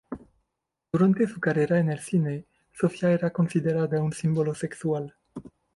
Durante 0.91 1.27
su 1.27 1.39
carrera 1.39 1.77
en 1.79 1.91
el 1.91 1.99
cine, 1.99 2.47
Sophia 2.73 3.11
era 3.11 3.29
considerada 3.29 4.01
un 4.01 4.11
símbolo 4.13 4.55
sexual. 4.55 5.15